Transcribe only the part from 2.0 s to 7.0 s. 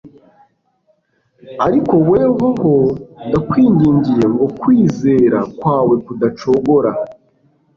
wehoho, ndakwingingiye ngo kwizera kwawe kudacogora.